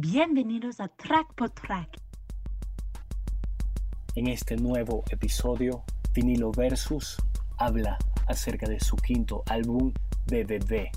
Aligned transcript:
Bienvenidos 0.00 0.78
a 0.78 0.86
Track 0.86 1.34
por 1.34 1.50
Track. 1.50 1.88
En 4.14 4.28
este 4.28 4.56
nuevo 4.56 5.02
episodio, 5.10 5.82
Vinilo 6.14 6.52
Versus 6.52 7.16
habla 7.56 7.98
acerca 8.28 8.68
de 8.68 8.78
su 8.78 8.94
quinto 8.94 9.42
álbum 9.46 9.92
BBB. 10.26 10.92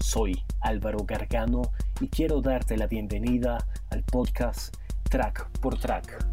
Soy 0.00 0.42
Álvaro 0.62 1.00
Gargano 1.04 1.60
y 2.00 2.08
quiero 2.08 2.40
darte 2.40 2.78
la 2.78 2.86
bienvenida 2.86 3.58
al 3.90 4.02
podcast 4.04 4.74
Track 5.10 5.50
por 5.60 5.78
Track. 5.78 6.24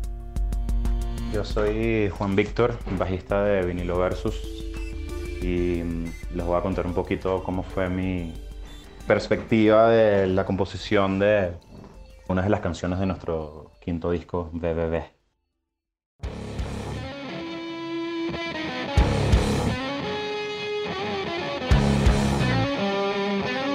Yo 1.34 1.44
soy 1.44 2.08
Juan 2.08 2.38
Víctor, 2.38 2.80
bajista 2.98 3.44
de 3.44 3.66
Vinilo 3.66 4.00
Versus 4.00 4.42
y 5.42 5.84
mm, 5.84 6.06
les 6.36 6.46
voy 6.46 6.58
a 6.58 6.62
contar 6.62 6.88
un 6.88 6.94
poquito 6.94 7.44
cómo 7.44 7.64
fue 7.64 7.90
mi 7.90 8.34
perspectiva 9.08 9.90
de 9.90 10.28
la 10.28 10.46
composición 10.46 11.20
de 11.20 11.52
una 12.28 12.42
de 12.42 12.50
las 12.50 12.62
canciones 12.62 13.00
de 13.00 13.06
nuestro 13.06 13.72
quinto 13.80 14.12
disco, 14.12 14.50
BBB. 14.54 15.04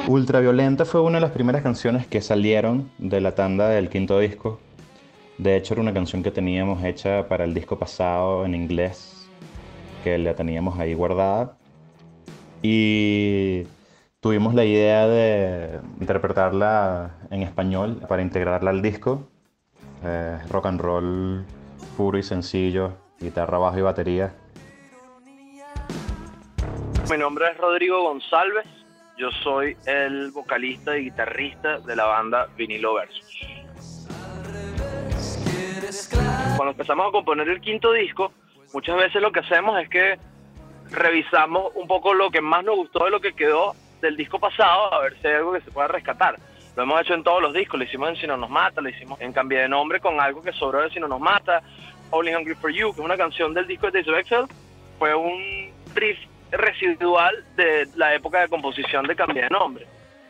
Ultraviolenta 0.09 0.87
fue 0.87 1.03
una 1.03 1.19
de 1.19 1.21
las 1.21 1.33
primeras 1.33 1.63
canciones 1.63 2.07
que 2.07 2.23
salieron 2.23 2.91
de 2.97 3.21
la 3.21 3.35
tanda 3.35 3.69
del 3.69 3.91
quinto 3.91 4.19
disco. 4.19 4.59
De 5.37 5.57
hecho, 5.57 5.75
era 5.75 5.83
una 5.83 5.93
canción 5.93 6.23
que 6.23 6.31
teníamos 6.31 6.83
hecha 6.83 7.29
para 7.29 7.45
el 7.45 7.53
disco 7.53 7.79
pasado 7.79 8.47
en 8.47 8.55
inglés, 8.55 9.29
que 10.03 10.17
la 10.17 10.35
teníamos 10.35 10.79
ahí 10.79 10.95
guardada. 10.95 11.59
Y 12.63 13.65
tuvimos 14.21 14.55
la 14.55 14.65
idea 14.65 15.07
de 15.07 15.81
interpretarla 16.01 17.11
en 17.31 17.43
español 17.43 18.03
para 18.09 18.23
integrarla 18.23 18.71
al 18.71 18.83
disco. 18.83 19.29
Eh, 20.05 20.39
rock 20.51 20.67
and 20.67 20.81
roll 20.81 21.45
puro 21.97 22.19
y 22.19 22.23
sencillo, 22.23 22.97
guitarra, 23.21 23.59
bajo 23.59 23.79
y 23.79 23.83
batería. 23.83 24.35
Mi 27.11 27.17
nombre 27.17 27.47
es 27.51 27.57
Rodrigo 27.57 28.03
González, 28.03 28.67
yo 29.17 29.31
soy 29.43 29.77
el 29.87 30.31
vocalista 30.31 30.97
y 30.97 31.05
guitarrista 31.05 31.79
de 31.79 31.97
la 31.97 32.05
banda 32.05 32.49
Vinilo 32.57 32.95
Versus. 32.95 33.25
Cuando 36.57 36.73
empezamos 36.73 37.09
a 37.09 37.13
componer 37.13 37.49
el 37.49 37.61
quinto 37.61 37.93
disco, 37.93 38.33
muchas 38.75 38.97
veces 38.97 39.23
lo 39.23 39.33
que 39.33 39.41
hacemos 39.41 39.81
es 39.81 39.89
que 39.89 40.19
revisamos 40.91 41.73
un 41.75 41.87
poco 41.87 42.13
lo 42.13 42.31
que 42.31 42.43
más 42.43 42.65
nos 42.65 42.77
gustó 42.77 43.05
de 43.05 43.11
lo 43.11 43.21
que 43.21 43.33
quedó 43.33 43.75
del 44.01 44.17
disco 44.17 44.39
pasado, 44.39 44.93
a 44.93 45.01
ver 45.01 45.17
si 45.21 45.27
hay 45.27 45.35
algo 45.35 45.53
que 45.53 45.61
se 45.61 45.71
pueda 45.71 45.89
rescatar. 45.89 46.39
Lo 46.77 46.83
hemos 46.85 47.01
hecho 47.01 47.15
en 47.15 47.25
todos 47.25 47.43
los 47.43 47.53
discos, 47.53 47.79
lo 47.79 47.85
hicimos 47.85 48.09
en 48.11 48.17
Si 48.17 48.27
no 48.27 48.37
nos 48.37 48.51
mata, 48.51 48.81
lo 48.81 48.89
hicimos 48.89 49.21
en 49.21 49.33
Cambie 49.33 49.59
de 49.59 49.69
nombre 49.69 50.01
con 50.01 50.21
algo 50.21 50.43
que 50.43 50.53
sobró 50.53 50.83
de 50.83 50.91
Si 50.91 51.01
no 51.01 51.09
nos 51.09 51.21
mata, 51.21 51.63
Only 52.11 52.35
Hungry 52.35 52.55
for 52.55 52.71
You, 52.71 52.93
que 52.93 53.01
es 53.01 53.05
una 53.05 53.17
canción 53.17 53.53
del 53.53 53.67
disco 53.67 53.91
de 53.91 54.03
Days 54.03 54.19
Excel, 54.19 54.47
fue 54.99 55.15
un 55.15 55.73
riff 55.95 56.19
residual 56.51 57.45
de 57.57 57.89
la 57.97 58.15
época 58.15 58.41
de 58.41 58.49
composición 58.49 59.07
de 59.07 59.17
Cambie 59.17 59.43
de 59.43 59.51
nombre. 59.51 59.87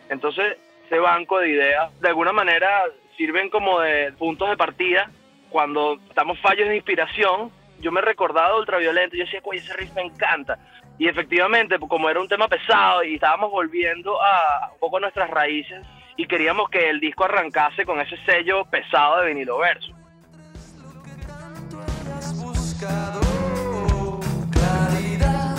Entonces, 0.08 0.56
ese 0.86 0.98
banco 0.98 1.39
de 1.39 1.50
ideas, 1.50 2.00
de 2.00 2.08
alguna 2.08 2.33
manera, 2.33 2.84
sirven 3.16 3.50
como 3.50 3.80
de 3.80 4.12
puntos 4.12 4.48
de 4.48 4.56
partida 4.56 5.11
cuando 5.50 5.98
estamos 6.08 6.39
fallos 6.41 6.69
de 6.69 6.77
inspiración. 6.77 7.50
Yo 7.80 7.92
me 7.92 8.00
he 8.00 8.05
recordado 8.05 8.58
Ultraviolento, 8.58 9.16
yo 9.16 9.24
decía, 9.24 9.41
oye, 9.44 9.61
ese 9.61 9.74
riff 9.74 9.92
me 9.94 10.02
encanta 10.02 10.58
y 10.99 11.07
efectivamente, 11.07 11.79
pues, 11.79 11.89
como 11.89 12.11
era 12.11 12.21
un 12.21 12.29
tema 12.29 12.49
pesado 12.49 13.05
y 13.05 13.15
estábamos 13.15 13.51
volviendo 13.51 14.21
a 14.21 14.73
poco 14.81 14.99
nuestras 14.99 15.31
raíces 15.31 15.87
y 16.17 16.27
queríamos 16.27 16.69
que 16.69 16.91
el 16.91 16.99
disco 16.99 17.25
arrancase 17.25 17.87
con 17.87 18.01
ese 18.01 18.17
sello 18.27 18.65
pesado 18.65 19.21
de 19.21 19.29
vinilo 19.29 19.59
verso. 19.59 19.93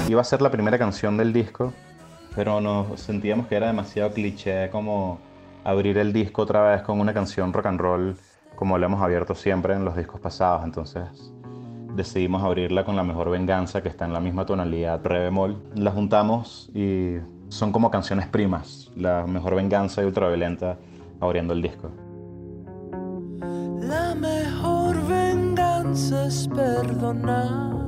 Iba 0.09 0.21
a 0.21 0.23
ser 0.25 0.41
la 0.41 0.51
primera 0.51 0.77
canción 0.77 1.15
del 1.15 1.31
disco, 1.31 1.73
pero 2.35 2.59
nos 2.59 2.99
sentíamos 2.99 3.47
que 3.47 3.55
era 3.55 3.67
demasiado 3.67 4.11
cliché 4.13 4.69
como 4.69 5.21
abrir 5.63 5.97
el 5.97 6.11
disco 6.11 6.41
otra 6.41 6.63
vez 6.63 6.81
con 6.81 6.99
una 6.99 7.13
canción 7.13 7.53
rock 7.53 7.67
and 7.67 7.79
roll 7.79 8.17
como 8.55 8.77
lo 8.77 8.85
hemos 8.85 9.01
abierto 9.01 9.35
siempre 9.35 9.73
en 9.73 9.85
los 9.85 9.95
discos 9.95 10.19
pasados. 10.19 10.65
Entonces 10.65 11.03
decidimos 11.99 12.43
abrirla 12.43 12.85
con 12.85 12.95
La 12.95 13.03
Mejor 13.03 13.29
Venganza, 13.29 13.83
que 13.83 13.89
está 13.89 14.05
en 14.05 14.13
la 14.13 14.21
misma 14.21 14.45
tonalidad 14.45 15.01
re 15.03 15.19
bemol. 15.19 15.57
La 15.75 15.91
juntamos 15.91 16.69
y 16.73 17.17
son 17.49 17.73
como 17.73 17.91
canciones 17.91 18.27
primas, 18.27 18.89
La 18.95 19.27
Mejor 19.27 19.55
Venganza 19.55 20.01
y 20.01 20.05
Ultraviolenta 20.05 20.77
abriendo 21.19 21.53
el 21.53 21.61
disco. 21.61 21.91
La 23.81 24.15
mejor 24.15 24.95
venganza 25.07 26.27
es 26.27 26.47
perdonar. 26.47 27.78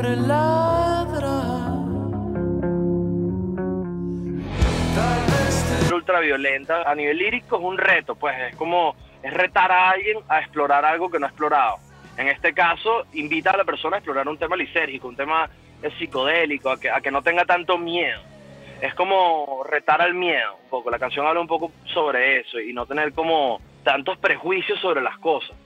Siempre 0.00 0.16
ladra. 0.16 1.40
Ultraviolenta 5.94 6.82
a 6.90 6.94
nivel 6.94 7.18
lírico 7.18 7.56
es 7.56 7.62
un 7.62 7.76
reto, 7.76 8.14
pues 8.14 8.34
es 8.48 8.56
como 8.56 8.94
es 9.22 9.32
retar 9.34 9.70
a 9.70 9.90
alguien 9.90 10.18
a 10.28 10.40
explorar 10.40 10.84
algo 10.84 11.10
que 11.10 11.18
no 11.18 11.26
ha 11.26 11.28
explorado. 11.28 11.76
En 12.16 12.28
este 12.28 12.54
caso, 12.54 13.06
invita 13.12 13.50
a 13.50 13.56
la 13.56 13.64
persona 13.64 13.96
a 13.96 13.98
explorar 13.98 14.28
un 14.28 14.38
tema 14.38 14.56
lisérgico, 14.56 15.08
un 15.08 15.16
tema 15.16 15.48
eh, 15.82 15.90
psicodélico, 15.98 16.70
a 16.70 16.80
que, 16.80 16.90
a 16.90 17.00
que 17.00 17.10
no 17.10 17.22
tenga 17.22 17.44
tanto 17.44 17.76
miedo. 17.76 18.20
Es 18.80 18.94
como 18.94 19.62
retar 19.68 20.00
al 20.00 20.14
miedo 20.14 20.54
un 20.62 20.70
poco. 20.70 20.90
La 20.90 20.98
canción 20.98 21.26
habla 21.26 21.40
un 21.40 21.46
poco 21.46 21.70
sobre 21.92 22.40
eso 22.40 22.58
y 22.58 22.72
no 22.72 22.86
tener 22.86 23.12
como 23.12 23.60
tantos 23.84 24.16
prejuicios 24.18 24.80
sobre 24.80 25.02
las 25.02 25.18
cosas. 25.18 25.56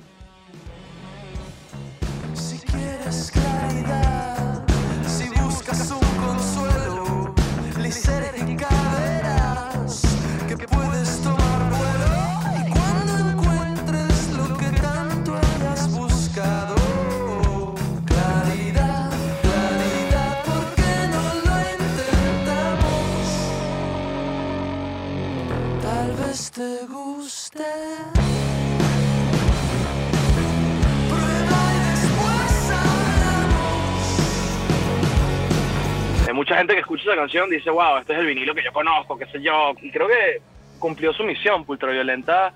Escucha 36.95 37.13
esa 37.13 37.21
canción 37.21 37.51
dice, 37.51 37.71
wow, 37.71 37.99
este 37.99 38.13
es 38.13 38.19
el 38.21 38.27
vinilo 38.27 38.55
que 38.55 38.63
yo 38.63 38.73
conozco, 38.73 39.19
qué 39.19 39.27
sé 39.27 39.41
yo. 39.41 39.73
Y 39.83 39.91
creo 39.91 40.07
que 40.07 40.41
cumplió 40.79 41.13
su 41.13 41.25
misión. 41.25 41.65
Ultraviolenta 41.67 42.53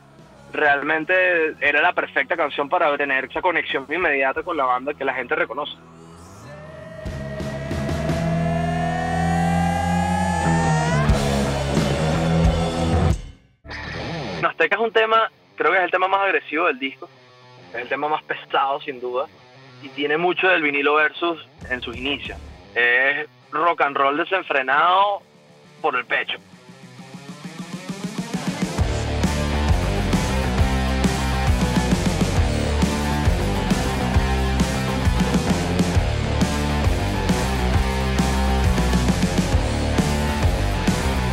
realmente 0.52 1.54
era 1.60 1.82
la 1.82 1.92
perfecta 1.92 2.36
canción 2.36 2.68
para 2.68 2.96
tener 2.96 3.24
esa 3.24 3.42
conexión 3.42 3.86
inmediata 3.88 4.42
con 4.42 4.56
la 4.56 4.64
banda 4.64 4.94
que 4.94 5.04
la 5.04 5.14
gente 5.14 5.34
reconoce. 5.34 5.72
Azteca 14.42 14.76
es 14.76 14.80
un 14.80 14.92
tema, 14.92 15.30
creo 15.56 15.72
que 15.72 15.78
es 15.78 15.84
el 15.84 15.90
tema 15.90 16.08
más 16.08 16.20
agresivo 16.20 16.66
del 16.66 16.78
disco. 16.78 17.08
Es 17.70 17.82
el 17.82 17.88
tema 17.88 18.08
más 18.08 18.22
pesado, 18.22 18.80
sin 18.80 19.00
duda. 19.00 19.26
Y 19.82 19.88
tiene 19.90 20.16
mucho 20.16 20.48
del 20.48 20.62
vinilo 20.62 20.94
versus 20.94 21.46
en 21.70 21.80
sus 21.80 21.96
inicios. 21.96 22.38
Es 22.74 23.28
rock 23.52 23.82
and 23.82 23.96
roll 23.96 24.16
desenfrenado 24.16 25.22
por 25.80 25.96
el 25.96 26.04
pecho. 26.04 26.38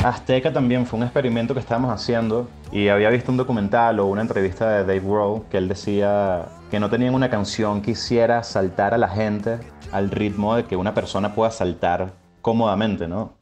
Azteca 0.05 0.53
también 0.53 0.85
fue 0.85 0.99
un 0.99 1.03
experimento 1.03 1.55
que 1.55 1.59
estábamos 1.59 1.91
haciendo 1.91 2.47
y 2.71 2.89
había 2.89 3.09
visto 3.09 3.31
un 3.31 3.37
documental 3.37 3.99
o 3.99 4.05
una 4.05 4.21
entrevista 4.21 4.69
de 4.69 4.81
Dave 4.81 4.99
Grohl 4.99 5.41
que 5.49 5.57
él 5.57 5.67
decía 5.67 6.45
que 6.69 6.79
no 6.79 6.91
tenían 6.91 7.15
una 7.15 7.31
canción 7.31 7.81
que 7.81 7.91
hiciera 7.91 8.43
saltar 8.43 8.93
a 8.93 8.99
la 8.99 9.07
gente 9.07 9.57
al 9.95 10.11
ritmo 10.11 10.57
de 10.57 10.65
que 10.65 10.75
una 10.75 10.93
persona 10.93 11.33
pueda 11.33 11.51
saltar 11.51 12.13
cómodamente, 12.41 13.07
¿no? 13.07 13.37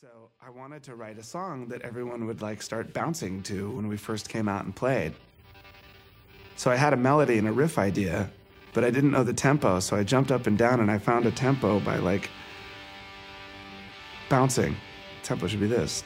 So 0.00 0.30
I 0.40 0.48
wanted 0.48 0.82
to 0.84 0.94
write 0.94 1.20
a 1.20 1.22
song 1.22 1.68
that 1.68 1.82
everyone 1.82 2.24
would 2.24 2.40
like 2.40 2.62
start 2.62 2.94
bouncing 2.94 3.42
to 3.42 3.70
when 3.70 3.86
we 3.86 3.98
first 3.98 4.30
came 4.30 4.48
out 4.48 4.64
and 4.64 4.74
played. 4.74 5.12
So 6.56 6.70
I 6.70 6.76
had 6.76 6.94
a 6.94 6.96
melody 6.96 7.36
and 7.36 7.46
a 7.46 7.52
riff 7.52 7.78
idea, 7.78 8.30
but 8.72 8.84
I 8.84 8.90
didn't 8.90 9.10
know 9.10 9.22
the 9.22 9.34
tempo, 9.34 9.80
so 9.80 9.96
I 9.96 10.02
jumped 10.02 10.32
up 10.32 10.46
and 10.46 10.56
down 10.56 10.80
and 10.80 10.90
I 10.90 10.96
found 10.98 11.26
a 11.26 11.30
tempo 11.30 11.78
by 11.80 11.98
like 11.98 12.30
bouncing. 14.30 14.76
Tempo 15.22 15.46
should 15.46 15.60
be 15.60 15.66
this. 15.66 16.04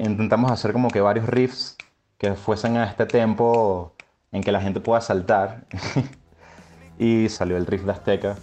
Intentamos 0.00 0.50
hacer 0.50 0.72
como 0.72 0.88
que 0.88 1.02
varios 1.02 1.26
riffs 1.26 1.76
que 2.16 2.34
fuesen 2.34 2.78
a 2.78 2.84
este 2.84 3.04
tempo 3.04 3.92
en 4.32 4.42
que 4.42 4.52
la 4.52 4.60
gente 4.60 4.80
pueda 4.80 5.00
saltar. 5.00 5.64
y 6.98 7.28
salió 7.28 7.56
el 7.56 7.66
riff 7.66 7.84
de 7.84 7.92
Azteca. 7.92 8.36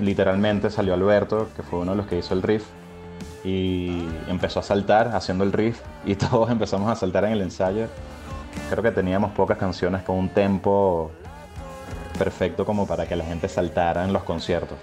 Literalmente 0.00 0.70
salió 0.70 0.94
Alberto, 0.94 1.48
que 1.56 1.62
fue 1.62 1.80
uno 1.80 1.92
de 1.92 1.96
los 1.96 2.06
que 2.06 2.18
hizo 2.18 2.34
el 2.34 2.42
riff. 2.42 2.64
Y 3.44 4.06
empezó 4.28 4.60
a 4.60 4.62
saltar 4.62 5.14
haciendo 5.14 5.44
el 5.44 5.52
riff. 5.52 5.80
Y 6.04 6.14
todos 6.16 6.50
empezamos 6.50 6.90
a 6.90 6.94
saltar 6.94 7.24
en 7.24 7.32
el 7.32 7.42
ensayo. 7.42 7.86
Creo 8.70 8.82
que 8.82 8.90
teníamos 8.90 9.32
pocas 9.32 9.58
canciones 9.58 10.02
con 10.02 10.16
un 10.16 10.28
tempo 10.28 11.10
perfecto 12.18 12.66
como 12.66 12.86
para 12.86 13.06
que 13.06 13.14
la 13.14 13.24
gente 13.24 13.48
saltara 13.48 14.04
en 14.04 14.12
los 14.12 14.24
conciertos. 14.24 14.78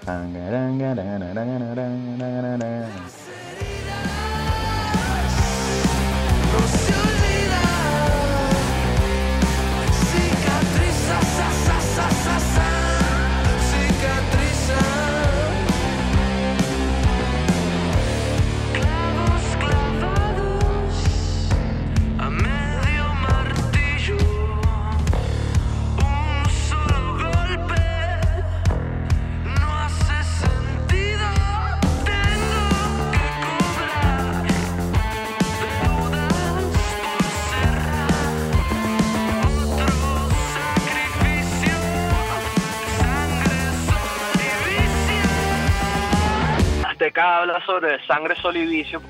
Azteca 47.16 47.38
habla 47.38 47.64
sobre 47.64 48.06
sangre, 48.06 48.36
sol 48.36 48.58
y 48.58 48.66
vicio, 48.66 49.00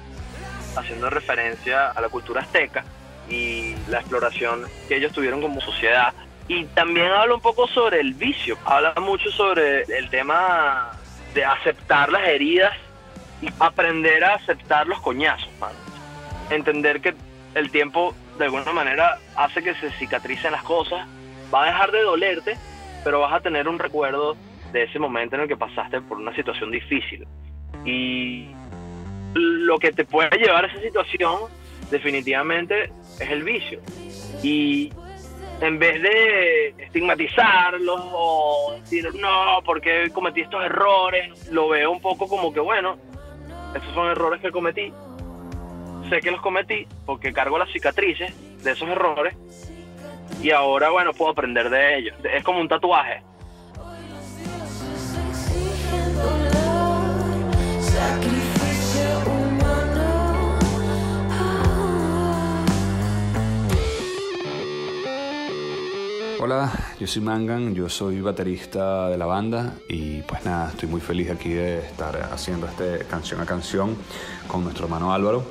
haciendo 0.77 1.11
referencia 1.11 1.91
a 1.91 2.01
la 2.01 2.09
cultura 2.09 2.41
azteca 2.41 2.85
y 3.29 3.75
la 3.89 3.99
exploración 3.99 4.65
que 4.87 4.97
ellos 4.97 5.13
tuvieron 5.13 5.43
como 5.43 5.61
sociedad. 5.61 6.15
Y 6.47 6.67
también 6.67 7.09
habla 7.09 7.35
un 7.35 7.41
poco 7.41 7.67
sobre 7.67 8.01
el 8.01 8.15
vicio, 8.15 8.57
habla 8.65 8.95
mucho 9.01 9.29
sobre 9.33 9.83
el 9.83 10.09
tema 10.09 10.93
de 11.35 11.45
aceptar 11.45 12.13
las 12.13 12.29
heridas 12.29 12.75
y 13.43 13.49
aprender 13.59 14.23
a 14.23 14.35
aceptar 14.35 14.87
los 14.87 15.01
coñazos, 15.01 15.51
mano. 15.59 15.75
Entender 16.51 17.01
que 17.01 17.13
el 17.55 17.73
tiempo 17.73 18.15
de 18.39 18.45
alguna 18.45 18.73
manera 18.73 19.19
hace 19.35 19.65
que 19.65 19.75
se 19.75 19.91
cicatricen 19.93 20.53
las 20.53 20.63
cosas, 20.63 21.09
va 21.53 21.65
a 21.65 21.67
dejar 21.67 21.91
de 21.91 22.03
dolerte, 22.03 22.57
pero 23.03 23.21
vas 23.21 23.33
a 23.33 23.41
tener 23.41 23.67
un 23.67 23.81
recuerdo 23.81 24.37
de 24.71 24.85
ese 24.85 25.01
momento 25.01 25.35
en 25.35 25.43
el 25.43 25.49
que 25.49 25.57
pasaste 25.57 26.01
por 26.03 26.19
una 26.19 26.33
situación 26.37 26.71
difícil 26.71 27.27
y 27.85 28.49
lo 29.35 29.79
que 29.79 29.93
te 29.93 30.05
puede 30.05 30.37
llevar 30.39 30.65
a 30.65 30.69
esa 30.69 30.81
situación 30.81 31.43
definitivamente 31.91 32.91
es 33.21 33.31
el 33.31 33.43
vicio. 33.43 33.81
Y 34.43 34.93
en 35.61 35.79
vez 35.79 36.03
de 36.03 36.69
estigmatizarlos 36.79 38.01
o 38.13 38.77
decir 38.81 39.15
no 39.15 39.63
porque 39.65 40.11
cometí 40.13 40.43
estos 40.43 40.63
errores 40.63 41.51
lo 41.51 41.69
veo 41.69 41.91
un 41.91 42.01
poco 42.01 42.29
como 42.29 42.53
que 42.53 42.61
bueno 42.61 42.99
esos 43.75 43.95
son 43.95 44.09
errores 44.09 44.41
que 44.41 44.51
cometí. 44.51 44.93
Sé 46.09 46.21
que 46.21 46.31
los 46.31 46.41
cometí 46.41 46.87
porque 47.05 47.33
cargo 47.33 47.59
las 47.59 47.71
cicatrices 47.73 48.33
de 48.63 48.73
esos 48.73 48.89
errores 48.89 49.37
y 50.43 50.51
ahora 50.51 50.91
bueno 50.91 51.13
puedo 51.13 51.31
aprender 51.31 51.71
de 51.71 51.99
ellos 51.99 52.17
es 52.25 52.45
como 52.45 52.61
un 52.61 52.69
tatuaje 52.69 53.23
Hola, 66.39 66.71
yo 67.01 67.07
soy 67.09 67.23
Mangan, 67.23 67.75
yo 67.75 67.89
soy 67.89 68.21
baterista 68.21 69.09
de 69.09 69.19
la 69.19 69.27
banda 69.27 69.75
y 69.89 70.23
pues 70.23 70.45
nada, 70.45 70.69
estoy 70.71 70.89
muy 70.89 71.01
feliz 71.01 71.29
aquí 71.29 71.49
de 71.49 71.79
estar 71.79 72.17
haciendo 72.33 72.69
este 72.69 73.05
canción 73.07 73.41
a 73.41 73.47
canción 73.47 73.97
con 74.47 74.63
nuestro 74.63 74.85
hermano 74.85 75.13
Álvaro. 75.13 75.45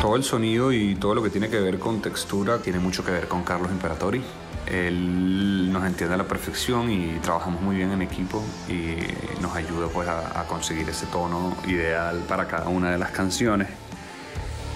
Todo 0.00 0.14
el 0.14 0.22
sonido 0.22 0.70
y 0.70 0.94
todo 0.94 1.16
lo 1.16 1.22
que 1.22 1.30
tiene 1.30 1.48
que 1.48 1.58
ver 1.58 1.80
con 1.80 2.00
textura 2.00 2.58
tiene 2.58 2.78
mucho 2.78 3.04
que 3.04 3.10
ver 3.10 3.26
con 3.26 3.42
Carlos 3.42 3.72
Imperatori. 3.72 4.22
Él 4.70 5.72
nos 5.72 5.84
entiende 5.84 6.14
a 6.14 6.18
la 6.18 6.24
perfección 6.24 6.90
y 6.90 7.18
trabajamos 7.20 7.62
muy 7.62 7.76
bien 7.76 7.90
en 7.90 8.02
equipo 8.02 8.42
y 8.68 8.96
nos 9.40 9.54
ayuda 9.56 9.88
pues 9.88 10.08
a, 10.08 10.44
conseguir 10.46 10.88
ese 10.88 11.06
tono 11.06 11.56
ideal 11.66 12.22
para 12.28 12.46
cada 12.46 12.68
una 12.68 12.90
de 12.90 12.98
las 12.98 13.10
canciones. 13.10 13.68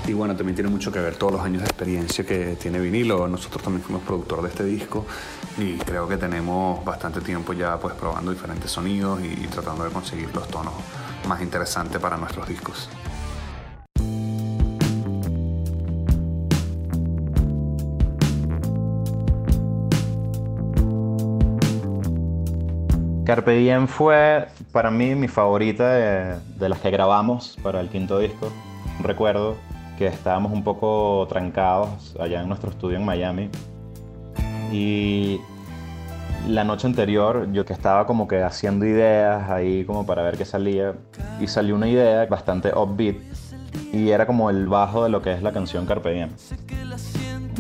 Y 0.07 0.15
bueno, 0.15 0.35
también 0.35 0.57
tiene 0.57 0.71
mucho 0.71 0.91
que 0.91 0.99
ver 0.99 1.17
todos 1.17 1.33
los 1.33 1.43
años 1.43 1.63
de 1.63 1.69
experiencia 1.69 2.25
que 2.25 2.57
tiene 2.57 2.81
vinilo. 2.81 3.29
Nosotros 3.29 3.63
también 3.63 3.85
fuimos 3.85 4.03
productor 4.03 4.43
de 4.43 4.49
este 4.49 4.65
disco 4.65 5.07
y 5.59 5.77
creo 5.77 6.09
que 6.09 6.17
tenemos 6.17 6.85
bastante 6.85 7.21
tiempo 7.21 7.53
ya 7.53 7.79
pues 7.79 7.95
probando 7.95 8.33
diferentes 8.33 8.71
sonidos 8.71 9.21
y 9.23 9.47
tratando 9.47 9.85
de 9.85 9.91
conseguir 9.91 10.35
los 10.35 10.49
tonos 10.49 10.75
más 11.29 11.41
interesantes 11.41 12.01
para 12.01 12.17
nuestros 12.17 12.49
discos. 12.49 12.89
Carpe 23.25 23.53
Diem 23.53 23.87
fue 23.87 24.49
para 24.73 24.91
mí 24.91 25.15
mi 25.15 25.29
favorita 25.29 25.95
de, 25.95 26.69
las 26.69 26.81
que 26.81 26.91
grabamos 26.91 27.57
para 27.63 27.81
el 27.81 27.89
quinto 27.89 28.19
disco. 28.19 28.51
Recuerdo 29.01 29.57
que 29.97 30.09
estábamos 30.09 30.53
un 30.53 30.65
poco 30.65 31.27
trancados 31.29 32.17
allá 32.19 32.43
en 32.43 32.49
nuestro 32.49 32.71
estudio 32.71 32.97
en 32.97 33.05
Miami 33.05 33.49
y 34.73 35.41
la 36.49 36.65
noche 36.65 36.89
anterior 36.89 37.47
yo 37.53 37.65
que 37.65 37.73
estaba 37.73 38.07
como 38.07 38.27
que 38.27 38.43
haciendo 38.43 38.87
ideas 38.87 39.49
ahí 39.51 39.85
como 39.85 40.05
para 40.05 40.23
ver 40.23 40.37
qué 40.37 40.45
salía 40.45 40.95
y 41.41 41.47
salió 41.47 41.77
una 41.77 41.87
idea 41.87 42.27
bastante 42.27 42.73
upbeat 42.75 43.17
y 43.93 44.11
era 44.11 44.27
como 44.27 44.51
el 44.51 44.67
bajo 44.67 45.05
de 45.05 45.11
lo 45.11 45.23
que 45.23 45.33
es 45.33 45.43
la 45.43 45.53
canción 45.53 45.87
Carpe 45.87 46.13
Diem. 46.13 46.31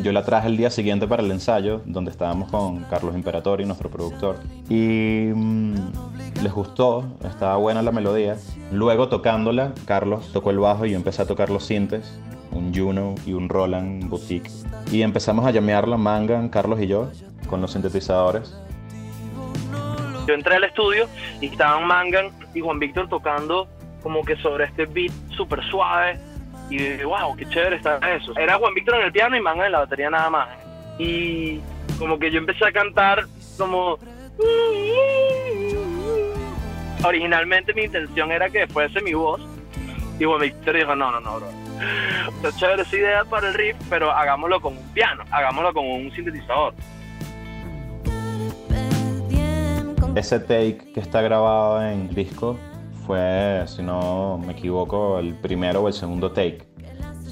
Yo 0.00 0.10
la 0.12 0.24
traje 0.24 0.48
el 0.48 0.56
día 0.56 0.70
siguiente 0.70 1.06
para 1.06 1.22
el 1.22 1.30
ensayo, 1.30 1.82
donde 1.84 2.10
estábamos 2.10 2.50
con 2.50 2.84
Carlos 2.84 3.14
Imperatori, 3.14 3.66
nuestro 3.66 3.90
productor. 3.90 4.38
Y 4.70 5.30
mm, 5.34 5.74
les 6.42 6.52
gustó, 6.52 7.04
estaba 7.24 7.56
buena 7.56 7.82
la 7.82 7.92
melodía. 7.92 8.38
Luego 8.70 9.08
tocándola, 9.08 9.74
Carlos 9.84 10.32
tocó 10.32 10.50
el 10.50 10.58
bajo 10.58 10.86
y 10.86 10.92
yo 10.92 10.96
empecé 10.96 11.22
a 11.22 11.26
tocar 11.26 11.50
los 11.50 11.66
sintes, 11.66 12.18
un 12.52 12.74
Juno 12.74 13.14
y 13.26 13.34
un 13.34 13.50
Roland 13.50 14.08
Boutique. 14.08 14.50
Y 14.90 15.02
empezamos 15.02 15.44
a 15.44 15.50
llamearla, 15.50 15.98
Mangan, 15.98 16.48
Carlos 16.48 16.80
y 16.80 16.86
yo, 16.86 17.10
con 17.48 17.60
los 17.60 17.72
sintetizadores. 17.72 18.56
Yo 20.26 20.34
entré 20.34 20.56
al 20.56 20.64
estudio 20.64 21.06
y 21.40 21.46
estaban 21.46 21.86
Mangan 21.86 22.30
y 22.54 22.60
Juan 22.60 22.78
Víctor 22.78 23.08
tocando 23.08 23.68
como 24.02 24.22
que 24.22 24.36
sobre 24.36 24.64
este 24.64 24.86
beat 24.86 25.12
súper 25.36 25.62
suave. 25.70 26.18
Y 26.72 26.78
dije, 26.78 27.04
wow, 27.04 27.36
qué 27.36 27.46
chévere 27.50 27.76
está 27.76 27.98
eso. 28.16 28.34
Era 28.38 28.56
Juan 28.56 28.72
Víctor 28.72 28.94
en 28.94 29.02
el 29.02 29.12
piano 29.12 29.36
y 29.36 29.42
Mangan 29.42 29.66
en 29.66 29.72
la 29.72 29.80
batería 29.80 30.08
nada 30.08 30.30
más. 30.30 30.48
Y 30.98 31.60
como 31.98 32.18
que 32.18 32.30
yo 32.30 32.38
empecé 32.38 32.64
a 32.64 32.72
cantar 32.72 33.26
como... 33.58 33.98
Originalmente 37.04 37.74
mi 37.74 37.82
intención 37.82 38.32
era 38.32 38.48
que 38.48 38.66
fuese 38.68 39.02
mi 39.02 39.12
voz. 39.12 39.42
Y 40.18 40.24
Juan 40.24 40.40
Víctor 40.40 40.74
dijo, 40.76 40.96
no, 40.96 41.10
no, 41.10 41.20
no, 41.20 41.40
bro. 41.40 41.48
Está 42.36 42.56
chévere 42.58 42.82
esa 42.82 42.96
idea 42.96 43.24
para 43.26 43.48
el 43.48 43.54
riff, 43.54 43.76
pero 43.90 44.10
hagámoslo 44.10 44.58
con 44.62 44.78
un 44.78 44.88
piano, 44.94 45.24
hagámoslo 45.30 45.74
con 45.74 45.86
un 45.86 46.10
sintetizador. 46.12 46.72
Ese 50.14 50.40
take 50.40 50.90
que 50.94 51.00
está 51.00 51.20
grabado 51.20 51.82
en 51.86 52.08
disco 52.14 52.58
fue, 53.06 53.64
si 53.66 53.82
no 53.82 54.38
me 54.38 54.52
equivoco, 54.52 55.18
el 55.18 55.34
primero 55.34 55.82
o 55.82 55.88
el 55.88 55.94
segundo 55.94 56.32
take. 56.32 56.66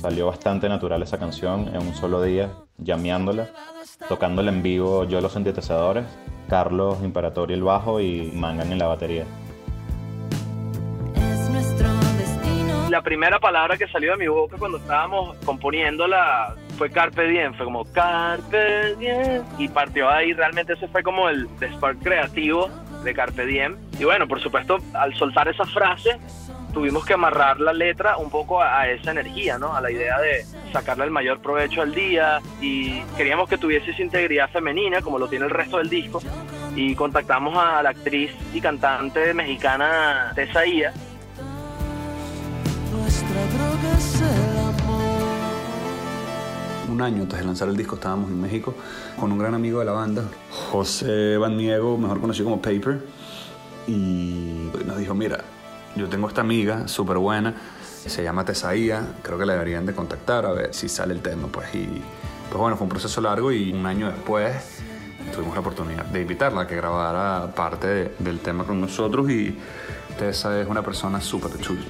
Salió 0.00 0.26
bastante 0.26 0.68
natural 0.68 1.02
esa 1.02 1.18
canción 1.18 1.68
en 1.68 1.82
un 1.82 1.94
solo 1.94 2.22
día, 2.22 2.50
llameándola. 2.78 3.48
tocándole 4.08 4.50
en 4.50 4.62
vivo 4.62 5.04
yo 5.04 5.20
los 5.20 5.32
sintetizadores, 5.32 6.06
Carlos 6.48 6.98
Imperatori 7.02 7.54
el 7.54 7.62
bajo 7.62 8.00
y 8.00 8.32
Mangan 8.34 8.72
en 8.72 8.78
la 8.78 8.86
batería. 8.86 9.24
Es 11.14 11.50
nuestro 11.50 11.88
destino. 12.16 12.88
La 12.88 13.02
primera 13.02 13.38
palabra 13.38 13.76
que 13.76 13.86
salió 13.88 14.12
de 14.12 14.16
mi 14.16 14.28
boca 14.28 14.56
cuando 14.58 14.78
estábamos 14.78 15.36
componiéndola 15.44 16.54
fue 16.78 16.90
Carpe 16.90 17.28
Diem, 17.28 17.52
fue 17.54 17.66
como 17.66 17.84
Carpe 17.84 18.96
Diem 18.96 19.44
y 19.58 19.68
partió 19.68 20.08
ahí, 20.08 20.32
realmente 20.32 20.72
ese 20.72 20.88
fue 20.88 21.02
como 21.02 21.28
el 21.28 21.46
spark 21.60 21.98
creativo 22.02 22.70
de 23.04 23.14
Carpe 23.14 23.44
Diem. 23.44 23.89
Y 24.00 24.04
bueno, 24.04 24.26
por 24.26 24.40
supuesto, 24.40 24.78
al 24.94 25.14
soltar 25.14 25.46
esa 25.48 25.66
frase, 25.66 26.18
tuvimos 26.72 27.04
que 27.04 27.12
amarrar 27.12 27.60
la 27.60 27.74
letra 27.74 28.16
un 28.16 28.30
poco 28.30 28.62
a, 28.62 28.80
a 28.80 28.90
esa 28.90 29.10
energía, 29.10 29.58
¿no? 29.58 29.76
A 29.76 29.82
la 29.82 29.90
idea 29.90 30.18
de 30.18 30.46
sacarle 30.72 31.04
el 31.04 31.10
mayor 31.10 31.40
provecho 31.40 31.82
al 31.82 31.94
día 31.94 32.40
y 32.62 33.02
queríamos 33.18 33.46
que 33.46 33.58
tuviese 33.58 33.90
esa 33.90 34.00
integridad 34.00 34.48
femenina 34.48 35.02
como 35.02 35.18
lo 35.18 35.28
tiene 35.28 35.44
el 35.44 35.50
resto 35.50 35.76
del 35.76 35.90
disco 35.90 36.22
y 36.74 36.94
contactamos 36.94 37.54
a 37.58 37.82
la 37.82 37.90
actriz 37.90 38.30
y 38.54 38.60
cantante 38.62 39.34
mexicana 39.34 40.32
Tessa 40.34 40.64
Ia. 40.64 40.94
Un 46.90 47.02
año 47.02 47.22
antes 47.22 47.38
de 47.38 47.44
lanzar 47.44 47.68
el 47.68 47.76
disco 47.76 47.96
estábamos 47.96 48.30
en 48.30 48.40
México 48.40 48.74
con 49.18 49.30
un 49.30 49.38
gran 49.38 49.54
amigo 49.54 49.80
de 49.80 49.84
la 49.84 49.92
banda, 49.92 50.24
José 50.50 51.36
Van 51.36 51.56
Niego, 51.58 51.98
mejor 51.98 52.20
conocido 52.20 52.46
como 52.46 52.62
Paper, 52.62 53.19
y 53.90 54.70
nos 54.86 54.96
dijo, 54.98 55.14
mira, 55.14 55.38
yo 55.96 56.08
tengo 56.08 56.28
esta 56.28 56.40
amiga 56.40 56.86
súper 56.88 57.18
buena, 57.18 57.54
se 58.06 58.22
llama 58.22 58.44
Tesaía, 58.44 59.02
creo 59.22 59.38
que 59.38 59.44
la 59.46 59.54
deberían 59.54 59.84
de 59.86 59.94
contactar 59.94 60.46
a 60.46 60.52
ver 60.52 60.72
si 60.74 60.88
sale 60.88 61.12
el 61.14 61.20
tema, 61.20 61.48
pues, 61.48 61.74
y 61.74 61.86
pues 62.48 62.58
bueno, 62.58 62.76
fue 62.76 62.84
un 62.84 62.88
proceso 62.90 63.20
largo 63.20 63.52
y 63.52 63.72
un 63.72 63.84
año 63.86 64.06
después 64.06 64.52
tuvimos 65.34 65.54
la 65.54 65.60
oportunidad 65.60 66.04
de 66.06 66.22
invitarla 66.22 66.62
a 66.62 66.66
que 66.66 66.76
grabara 66.76 67.52
parte 67.54 67.86
de- 67.86 68.14
del 68.18 68.40
tema 68.40 68.64
con 68.64 68.80
nosotros 68.80 69.30
y 69.30 69.56
Tessa 70.18 70.60
es 70.60 70.66
una 70.68 70.82
persona 70.82 71.20
súper 71.20 71.56
chula. 71.60 71.82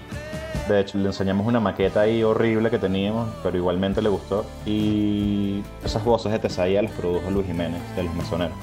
De 0.69 0.79
hecho, 0.81 0.99
le 0.99 1.07
enseñamos 1.07 1.47
una 1.47 1.59
maqueta 1.59 2.01
ahí 2.03 2.23
horrible 2.23 2.71
que 2.71 2.79
teníamos, 2.79 3.29
pero 3.43 3.57
igualmente 3.57 4.01
le 4.03 4.09
gustó. 4.09 4.47
Y 4.67 5.63
esas 5.85 6.05
voces 6.05 6.31
de 6.31 6.39
Tesaía 6.39 6.81
las 6.83 6.93
produjo 6.93 7.29
Luis 7.31 7.47
Jiménez, 7.47 7.81
de 7.97 8.05
Los 8.05 8.15
Mesoneros. 8.15 8.55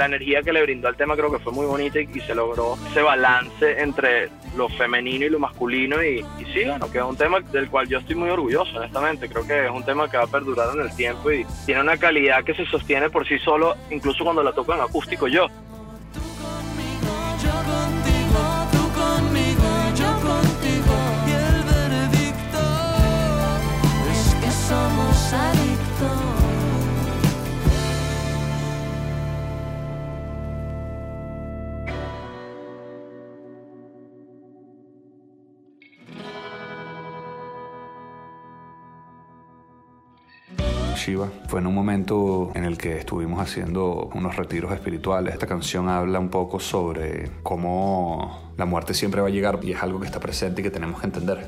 La 0.00 0.06
energía 0.06 0.42
que 0.42 0.52
le 0.52 0.62
brindó 0.62 0.88
al 0.88 0.96
tema 0.96 1.14
creo 1.14 1.30
que 1.30 1.38
fue 1.38 1.52
muy 1.52 1.66
bonita 1.66 2.00
y, 2.00 2.06
se 2.20 2.34
logró 2.34 2.78
ese 2.90 3.02
balance 3.02 3.80
entre 3.80 4.30
lo 4.56 4.68
femenino 4.70 5.26
y 5.26 5.28
lo 5.28 5.38
masculino 5.38 6.02
y, 6.02 6.24
y 6.38 6.44
sí, 6.52 6.64
bueno, 6.64 6.90
quedó 6.90 7.08
un 7.08 7.16
tema 7.16 7.40
del 7.40 7.68
cual 7.68 7.86
yo 7.86 7.98
estoy 7.98 8.16
muy 8.16 8.30
orgulloso, 8.30 8.78
honestamente. 8.78 9.28
Creo 9.28 9.46
que 9.46 9.66
es 9.66 9.70
un 9.70 9.84
tema 9.84 10.10
que 10.10 10.16
va 10.16 10.24
a 10.24 10.26
perdurar 10.26 10.74
en 10.74 10.80
el 10.80 10.96
tiempo 10.96 11.30
y 11.30 11.46
tiene 11.66 11.82
una 11.82 11.98
calidad 11.98 12.44
que 12.44 12.54
se 12.54 12.64
sostiene 12.66 13.10
por 13.10 13.26
sí 13.28 13.38
solo, 13.40 13.76
incluso 13.90 14.24
cuando 14.24 14.42
la 14.42 14.52
toco 14.52 14.74
en 14.74 14.80
acústico. 14.80 15.28
Yo 15.28 15.48
Shiva. 41.00 41.28
Fue 41.48 41.60
en 41.60 41.66
un 41.66 41.74
momento 41.74 42.52
en 42.54 42.64
el 42.64 42.76
que 42.76 42.98
estuvimos 42.98 43.40
haciendo 43.40 44.10
unos 44.12 44.36
retiros 44.36 44.70
espirituales. 44.72 45.32
Esta 45.32 45.46
canción 45.46 45.88
habla 45.88 46.18
un 46.18 46.28
poco 46.28 46.60
sobre 46.60 47.30
cómo 47.42 48.52
la 48.58 48.66
muerte 48.66 48.92
siempre 48.92 49.22
va 49.22 49.28
a 49.28 49.30
llegar 49.30 49.58
y 49.62 49.72
es 49.72 49.82
algo 49.82 49.98
que 49.98 50.06
está 50.06 50.20
presente 50.20 50.60
y 50.60 50.64
que 50.64 50.70
tenemos 50.70 51.00
que 51.00 51.06
entender. 51.06 51.38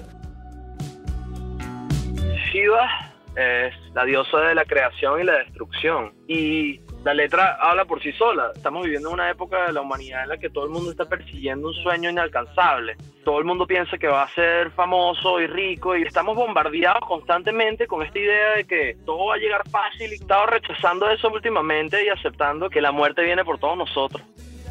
Shiva 2.50 2.88
es 3.37 3.75
la 3.94 4.04
diosa 4.06 4.38
de 4.38 4.54
la 4.54 4.64
creación 4.64 5.21
y 5.21 5.25
la 5.25 5.35
destrucción. 5.35 6.14
Y 6.26 6.80
la 7.04 7.14
letra 7.14 7.59
habla 7.61 7.85
por 7.85 8.00
sí 8.02 8.12
sola. 8.12 8.52
Estamos 8.54 8.85
viviendo 8.85 9.11
una 9.11 9.30
época 9.30 9.66
de 9.66 9.73
la 9.73 9.80
humanidad 9.80 10.23
en 10.23 10.28
la 10.28 10.38
que 10.38 10.50
todo 10.50 10.64
el 10.64 10.71
mundo 10.71 10.90
está 10.90 11.06
persiguiendo 11.06 11.68
un 11.68 11.75
sueño 11.75 12.11
inalcanzable. 12.11 12.97
Todo 13.25 13.38
el 13.38 13.44
mundo 13.44 13.66
piensa 13.66 13.99
que 13.99 14.06
va 14.06 14.23
a 14.23 14.35
ser 14.35 14.71
famoso 14.71 15.40
y 15.40 15.47
rico 15.47 15.97
y 15.97 16.02
estamos 16.02 16.37
bombardeados 16.37 17.02
constantemente 17.06 17.87
con 17.87 18.02
esta 18.02 18.18
idea 18.18 18.56
de 18.56 18.64
que 18.64 18.97
todo 19.04 19.26
va 19.26 19.35
a 19.35 19.38
llegar 19.38 19.68
fácil 19.68 20.11
y 20.11 20.12
he 20.12 20.16
estado 20.16 20.47
rechazando 20.47 21.11
eso 21.11 21.28
últimamente 21.28 22.04
y 22.04 22.09
aceptando 22.09 22.71
que 22.71 22.80
la 22.80 22.92
muerte 22.92 23.23
viene 23.23 23.44
por 23.44 23.59
todos 23.59 23.76
nosotros, 23.76 24.23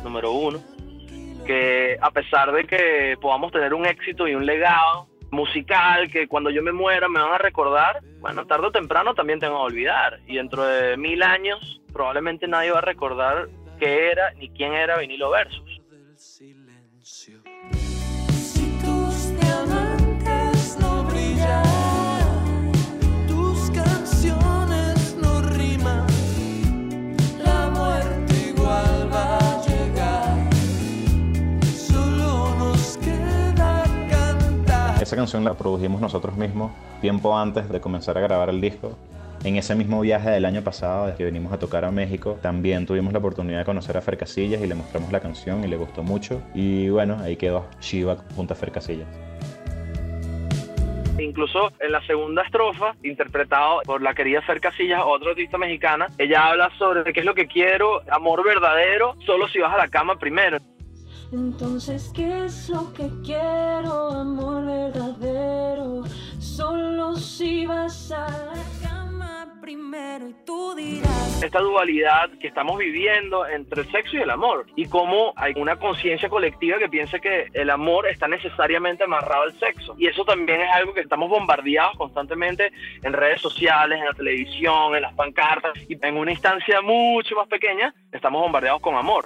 número 0.04 0.32
uno. 0.32 0.60
Que 1.46 1.98
a 2.00 2.12
pesar 2.12 2.52
de 2.52 2.66
que 2.66 3.18
podamos 3.20 3.52
tener 3.52 3.74
un 3.74 3.86
éxito 3.86 4.28
y 4.28 4.36
un 4.36 4.46
legado, 4.46 5.08
musical 5.32 6.12
que 6.12 6.28
cuando 6.28 6.50
yo 6.50 6.62
me 6.62 6.74
muera 6.74 7.08
me 7.08 7.22
van 7.22 7.34
a 7.34 7.38
recordar, 7.38 8.02
bueno, 8.20 8.46
tarde 8.46 8.68
o 8.68 8.72
temprano 8.72 9.16
también 9.16 9.40
te 9.40 9.48
van 9.48 9.56
a 9.56 9.62
olvidar. 9.62 10.20
Y 10.28 10.36
dentro 10.36 10.64
de 10.66 10.98
mil 10.98 11.24
años 11.24 11.81
probablemente 11.92 12.48
nadie 12.48 12.72
va 12.72 12.80
a 12.80 12.82
recordar 12.82 13.50
qué 13.80 14.12
era 14.12 14.32
ni 14.34 14.50
quién 14.50 14.74
era 14.74 14.98
Vinilo 14.98 15.30
Versus. 15.30 15.82
Si 17.04 17.44
tus 18.84 19.40
diamantes 19.40 20.78
no 20.80 21.04
brillan, 21.04 22.72
tus 23.28 23.72
canciones 23.72 25.16
no 25.22 25.42
riman, 25.42 26.08
la 27.44 27.70
muerte 27.70 28.34
igual 28.50 29.10
va 29.14 29.38
a 29.38 29.62
llegar. 29.68 30.54
Solo 31.74 32.56
nos 32.56 32.98
queda 32.98 33.84
cantar. 34.10 35.02
Esa 35.02 35.16
canción 35.16 35.44
la 35.44 35.54
produjimos 35.54 36.02
nosotros 36.02 36.36
mismos 36.36 36.72
tiempo 37.02 37.36
antes 37.38 37.68
de 37.68 37.82
comenzar 37.82 38.18
a 38.18 38.22
grabar 38.22 38.50
el 38.50 38.62
disco. 38.62 38.96
En 39.44 39.56
ese 39.56 39.74
mismo 39.74 40.00
viaje 40.02 40.30
del 40.30 40.46
año 40.46 40.62
pasado, 40.64 41.08
desde 41.08 41.18
que 41.18 41.24
venimos 41.24 41.52
a 41.52 41.58
tocar 41.58 41.84
a 41.84 41.90
México, 41.90 42.38
también 42.44 42.86
tuvimos 42.86 43.12
la 43.12 43.18
oportunidad 43.18 43.58
de 43.58 43.66
conocer 43.66 43.98
a 43.98 44.02
Fer 44.02 44.16
Casillas 44.16 44.62
y 44.62 44.68
le 44.68 44.76
mostramos 44.76 45.12
la 45.12 45.20
canción 45.20 45.64
y 45.64 45.68
le 45.68 45.78
gustó 45.78 46.04
mucho. 46.04 46.44
Y 46.54 46.90
bueno, 46.90 47.18
ahí 47.20 47.36
quedó 47.38 47.66
Shiva 47.80 48.18
junto 48.36 48.54
a 48.54 48.56
Fer 48.56 48.72
Casillas. 48.72 49.08
Incluso 51.20 51.72
en 51.80 51.92
la 51.92 52.06
segunda 52.06 52.44
estrofa, 52.44 52.96
interpretado 53.02 53.82
por 53.84 54.04
la 54.04 54.14
querida 54.14 54.44
Fer 54.44 54.62
Casillas, 54.62 55.02
otra 55.04 55.32
artista 55.32 55.58
mexicana, 55.58 56.08
ella 56.20 56.46
habla 56.50 56.70
sobre 56.78 57.12
qué 57.12 57.22
es 57.22 57.26
lo 57.26 57.34
que 57.34 57.48
quiero, 57.48 58.04
amor 58.12 58.44
verdadero, 58.46 59.16
solo 59.26 59.48
si 59.48 59.58
vas 59.58 59.74
a 59.74 59.78
la 59.78 59.88
cama 59.88 60.20
primero. 60.20 60.60
Entonces, 61.34 62.12
¿qué 62.14 62.46
es 62.46 62.70
lo 62.70 62.92
que 62.94 63.10
quiero? 63.24 64.12
Amor 64.12 64.66
verdadero. 64.66 66.04
Solo 66.40 67.16
si 67.16 67.66
vas 67.66 68.12
a 68.12 68.51
esta 71.44 71.60
dualidad 71.60 72.30
que 72.40 72.48
estamos 72.48 72.78
viviendo 72.78 73.48
entre 73.48 73.82
el 73.82 73.92
sexo 73.92 74.18
y 74.18 74.22
el 74.22 74.30
amor 74.30 74.68
y 74.76 74.86
cómo 74.86 75.34
hay 75.36 75.54
una 75.56 75.76
conciencia 75.78 76.30
colectiva 76.30 76.78
que 76.78 76.88
piensa 76.88 77.20
que 77.20 77.48
el 77.54 77.70
amor 77.70 78.08
está 78.08 78.28
necesariamente 78.28 79.04
amarrado 79.04 79.44
al 79.44 79.54
sexo 79.60 79.96
y 79.98 80.08
eso 80.08 80.24
también 80.24 80.62
es 80.62 80.70
algo 80.72 80.94
que 80.94 81.02
estamos 81.02 81.30
bombardeados 81.30 81.98
constantemente 81.98 82.72
en 83.04 83.14
redes 83.14 83.42
sociales, 83.42 84.00
en 84.00 84.06
la 84.06 84.14
televisión, 84.14 84.96
en 84.96 85.02
las 85.02 85.14
pancartas 85.14 85.74
y 85.90 85.98
en 86.02 86.18
una 86.18 86.32
instancia 86.32 86.82
mucho 86.82 87.36
más 87.36 87.48
pequeña 87.48 87.94
estamos 88.12 88.42
bombardeados 88.42 88.82
con 88.82 88.96
amor. 88.96 89.26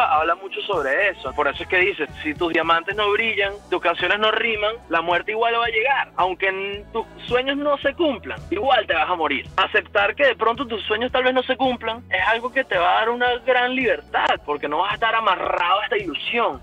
Habla 0.00 0.34
mucho 0.34 0.60
sobre 0.62 1.10
eso. 1.10 1.32
Por 1.32 1.48
eso 1.48 1.62
es 1.62 1.68
que 1.68 1.78
dice, 1.78 2.06
si 2.22 2.34
tus 2.34 2.52
diamantes 2.52 2.96
no 2.96 3.10
brillan, 3.10 3.52
tus 3.70 3.80
canciones 3.80 4.18
no 4.18 4.30
riman, 4.30 4.74
la 4.88 5.02
muerte 5.02 5.32
igual 5.32 5.54
va 5.58 5.66
a 5.66 5.68
llegar. 5.68 6.10
Aunque 6.16 6.84
tus 6.92 7.04
sueños 7.26 7.56
no 7.56 7.76
se 7.78 7.94
cumplan, 7.94 8.38
igual 8.50 8.86
te 8.86 8.94
vas 8.94 9.08
a 9.08 9.14
morir. 9.14 9.48
Aceptar 9.56 10.14
que 10.14 10.26
de 10.26 10.36
pronto 10.36 10.66
tus 10.66 10.82
sueños 10.84 11.12
tal 11.12 11.24
vez 11.24 11.34
no 11.34 11.42
se 11.42 11.56
cumplan 11.56 12.04
es 12.10 12.22
algo 12.28 12.52
que 12.52 12.64
te 12.64 12.76
va 12.76 12.92
a 12.92 12.94
dar 13.00 13.10
una 13.10 13.34
gran 13.38 13.74
libertad, 13.74 14.40
porque 14.44 14.68
no 14.68 14.78
vas 14.78 14.92
a 14.92 14.94
estar 14.94 15.14
amarrado 15.14 15.80
a 15.80 15.84
esta 15.84 15.96
ilusión. 15.96 16.60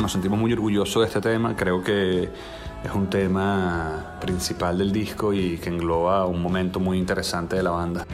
Nos 0.00 0.10
sentimos 0.10 0.38
muy 0.38 0.52
orgullosos 0.52 1.02
de 1.02 1.06
este 1.06 1.20
tema, 1.20 1.54
creo 1.56 1.82
que 1.82 2.28
es 2.84 2.92
un 2.92 3.08
tema 3.08 4.16
principal 4.20 4.76
del 4.76 4.92
disco 4.92 5.32
y 5.32 5.58
que 5.58 5.68
engloba 5.68 6.26
un 6.26 6.42
momento 6.42 6.80
muy 6.80 6.98
interesante 6.98 7.56
de 7.56 7.62
la 7.62 7.70
banda. 7.70 8.04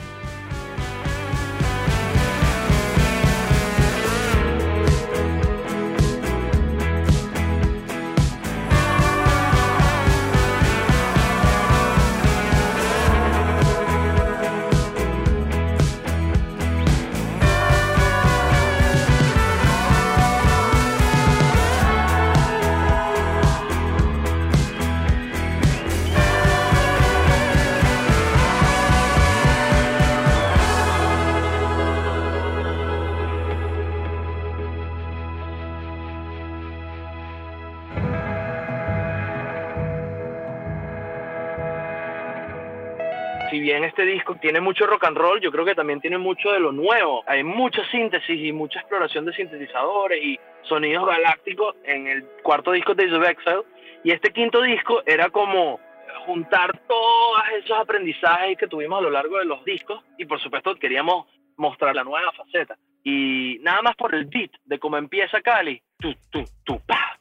Este 43.99 44.13
disco 44.13 44.37
tiene 44.37 44.61
mucho 44.61 44.87
rock 44.87 45.07
and 45.07 45.17
roll, 45.17 45.41
yo 45.41 45.51
creo 45.51 45.65
que 45.65 45.75
también 45.75 46.01
tiene 46.01 46.19
mucho 46.19 46.53
de 46.53 46.61
lo 46.61 46.71
nuevo. 46.71 47.25
Hay 47.27 47.43
mucha 47.43 47.85
síntesis 47.91 48.39
y 48.39 48.53
mucha 48.53 48.79
exploración 48.79 49.25
de 49.25 49.33
sintetizadores 49.33 50.23
y 50.23 50.39
sonidos 50.63 51.05
galácticos 51.05 51.75
en 51.83 52.07
el 52.07 52.23
cuarto 52.45 52.71
disco 52.71 52.95
de 52.95 53.13
of 53.13 53.29
Exile. 53.29 53.65
Y 54.05 54.13
este 54.13 54.31
quinto 54.31 54.63
disco 54.63 55.03
era 55.05 55.31
como 55.31 55.81
juntar 56.27 56.79
todos 56.87 57.43
esos 57.59 57.77
aprendizajes 57.77 58.57
que 58.57 58.69
tuvimos 58.69 59.01
a 59.01 59.03
lo 59.03 59.11
largo 59.11 59.37
de 59.39 59.47
los 59.47 59.65
discos 59.65 60.05
y 60.17 60.27
por 60.27 60.41
supuesto 60.41 60.77
queríamos 60.77 61.27
mostrar 61.57 61.97
la 61.97 62.05
nueva 62.05 62.31
faceta. 62.31 62.79
Y 63.03 63.59
nada 63.63 63.83
más 63.83 63.97
por 63.97 64.15
el 64.15 64.27
beat 64.27 64.53
de 64.65 64.79
cómo 64.79 64.97
empieza 64.97 65.41
Cali, 65.41 65.83
tu, 65.99 66.15
tu, 66.31 66.45
tu, 66.63 66.79
pa, 66.87 67.19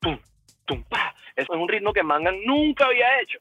tu, 0.00 0.18
tu, 0.64 0.82
pa. 0.84 1.14
Es 1.36 1.46
un 1.50 1.68
ritmo 1.68 1.92
que 1.92 2.02
Mangan 2.02 2.42
nunca 2.46 2.86
había 2.86 3.20
hecho. 3.20 3.38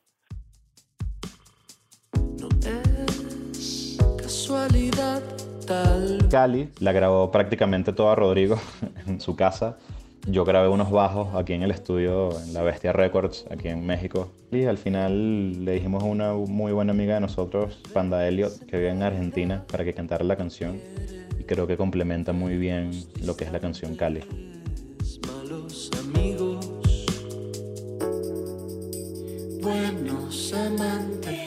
Casualidad 4.46 5.24
tal 5.66 6.28
Cali 6.30 6.70
la 6.80 6.92
grabó 6.92 7.32
prácticamente 7.32 7.94
toda 7.94 8.14
Rodrigo 8.14 8.60
en 9.08 9.20
su 9.20 9.36
casa. 9.36 9.78
Yo 10.28 10.46
grabé 10.46 10.68
unos 10.68 10.92
bajos 10.92 11.34
aquí 11.34 11.54
en 11.54 11.64
el 11.64 11.72
estudio, 11.72 12.30
en 12.40 12.54
La 12.54 12.62
Bestia 12.62 12.94
Records, 12.94 13.46
aquí 13.50 13.70
en 13.70 13.84
México. 13.88 14.30
Y 14.52 14.66
al 14.66 14.78
final 14.78 15.66
le 15.66 15.72
dijimos 15.72 16.04
a 16.04 16.06
una 16.06 16.34
muy 16.34 16.74
buena 16.74 16.92
amiga 16.92 17.16
de 17.16 17.22
nosotros, 17.22 17.82
Panda 17.92 18.28
Elliot, 18.28 18.66
que 18.68 18.78
vive 18.78 18.90
en 18.90 19.02
Argentina, 19.02 19.64
para 19.72 19.84
que 19.84 19.96
cantara 19.96 20.24
la 20.24 20.36
canción. 20.36 20.80
Y 21.40 21.44
creo 21.44 21.66
que 21.66 21.75
complementa 21.75 22.32
muy 22.32 22.56
bien 22.58 22.92
lo 23.24 23.36
que 23.36 23.46
es 23.46 23.52
la 23.52 23.60
canción 23.60 23.96
Cali. 23.96 24.22
malos 25.28 25.90
amigos, 26.00 26.68
buenos 29.62 30.54
amantes. 30.54 31.45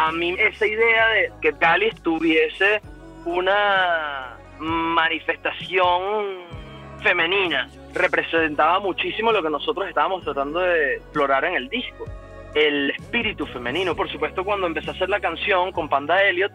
A 0.00 0.12
mí 0.12 0.34
esa 0.38 0.66
idea 0.66 1.08
de 1.08 1.32
que 1.42 1.52
Cali 1.52 1.90
tuviese 2.02 2.80
una 3.26 4.38
manifestación 4.58 6.38
femenina 7.02 7.68
representaba 7.92 8.80
muchísimo 8.80 9.30
lo 9.30 9.42
que 9.42 9.50
nosotros 9.50 9.86
estábamos 9.88 10.24
tratando 10.24 10.60
de 10.60 10.96
explorar 10.96 11.44
en 11.44 11.54
el 11.54 11.68
disco. 11.68 12.06
El 12.54 12.90
espíritu 12.92 13.44
femenino, 13.46 13.94
por 13.94 14.10
supuesto, 14.10 14.42
cuando 14.42 14.66
empecé 14.66 14.88
a 14.88 14.92
hacer 14.94 15.10
la 15.10 15.20
canción 15.20 15.70
con 15.70 15.90
Panda 15.90 16.22
Elliot 16.22 16.52